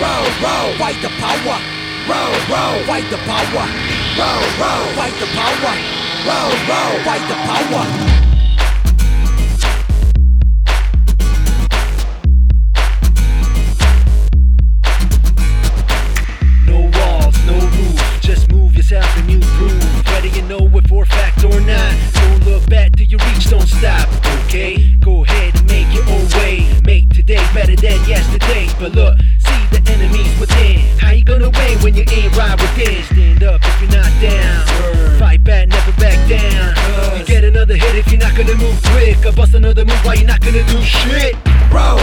roll, 0.00 0.26
roll, 0.40 0.72
fight 0.80 0.98
the 1.02 1.10
power. 1.20 1.60
Roll, 2.08 2.32
roll, 2.48 2.76
fight 2.88 3.08
the 3.10 3.18
power. 3.28 3.66
Roll, 4.18 4.42
roll, 4.60 4.86
fight 4.96 5.16
the 5.20 5.28
power. 5.36 5.74
Roll, 6.26 6.52
roll, 6.70 6.94
fight 7.04 7.24
the 7.28 7.36
power. 7.48 7.84
No 16.66 16.78
walls, 16.96 17.36
no 17.46 17.56
rules, 17.76 18.20
just 18.20 18.50
move 18.50 18.74
yourself 18.74 19.06
and 19.18 19.30
you 19.30 19.40
groove. 19.40 20.06
Whether 20.08 20.28
you 20.28 20.42
know 20.42 20.66
it 20.78 20.88
for 20.88 21.04
fact 21.04 21.44
or 21.44 21.60
not, 21.60 21.94
don't 22.14 22.44
look 22.46 22.66
back 22.68 22.96
till 22.96 23.06
you 23.06 23.18
reach, 23.18 23.50
don't 23.50 23.66
stop. 23.66 24.08
Okay, 24.44 24.96
better 27.76 27.98
than 27.98 28.08
yesterday. 28.08 28.68
But 28.78 28.92
look, 28.92 29.18
see 29.38 29.62
the 29.70 29.82
enemies 29.92 30.38
within. 30.38 30.80
How 30.98 31.10
you 31.12 31.24
gonna 31.24 31.50
win 31.50 31.78
when 31.82 31.94
you 31.94 32.04
ain't 32.10 32.36
right 32.36 32.58
within? 32.60 33.02
Stand 33.04 33.42
up 33.42 33.60
if 33.62 33.80
you're 33.80 33.90
not 33.90 34.10
down. 34.20 35.18
Fight 35.18 35.44
back, 35.44 35.68
never 35.68 35.92
back 36.00 36.18
down. 36.28 37.18
You 37.18 37.24
get 37.24 37.44
another 37.44 37.76
hit 37.76 37.94
if 37.94 38.10
you're 38.10 38.20
not 38.20 38.36
gonna 38.36 38.56
move 38.56 38.80
quick. 38.90 39.24
I 39.26 39.30
bust 39.30 39.54
another 39.54 39.84
move 39.84 40.04
while 40.04 40.16
you're 40.16 40.26
not 40.26 40.40
gonna 40.40 40.64
do 40.66 40.82
shit. 40.82 41.36
Roll, 41.70 41.99